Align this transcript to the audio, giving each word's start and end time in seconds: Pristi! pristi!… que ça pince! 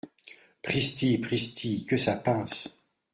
Pristi! 0.63 1.19
pristi!… 1.19 1.85
que 1.85 1.95
ça 1.95 2.15
pince! 2.15 2.75